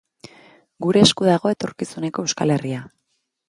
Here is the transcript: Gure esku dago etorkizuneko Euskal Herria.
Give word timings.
Gure 0.85 1.03
esku 1.09 1.29
dago 1.29 1.53
etorkizuneko 1.57 2.27
Euskal 2.29 2.59
Herria. 2.59 2.85